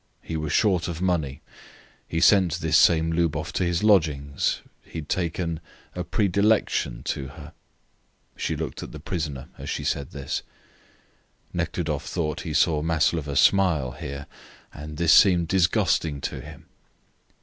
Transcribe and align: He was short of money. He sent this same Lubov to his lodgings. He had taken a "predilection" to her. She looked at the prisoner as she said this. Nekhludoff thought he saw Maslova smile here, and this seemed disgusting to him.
He 0.23 0.35
was 0.35 0.51
short 0.51 0.87
of 0.87 0.99
money. 0.99 1.43
He 2.07 2.19
sent 2.21 2.53
this 2.55 2.75
same 2.75 3.11
Lubov 3.11 3.51
to 3.53 3.63
his 3.63 3.83
lodgings. 3.83 4.61
He 4.83 4.97
had 4.97 5.09
taken 5.09 5.59
a 5.93 6.03
"predilection" 6.03 7.03
to 7.03 7.27
her. 7.27 7.53
She 8.35 8.55
looked 8.55 8.81
at 8.81 8.93
the 8.93 8.99
prisoner 8.99 9.49
as 9.59 9.69
she 9.69 9.83
said 9.83 10.09
this. 10.09 10.41
Nekhludoff 11.53 12.07
thought 12.07 12.41
he 12.41 12.53
saw 12.55 12.81
Maslova 12.81 13.35
smile 13.35 13.91
here, 13.91 14.25
and 14.73 14.97
this 14.97 15.13
seemed 15.13 15.47
disgusting 15.49 16.19
to 16.21 16.41
him. 16.41 16.65